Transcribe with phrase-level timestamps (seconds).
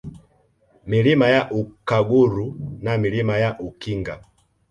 [0.85, 4.21] Milima ya Ukaguru na Milima ya Ukinga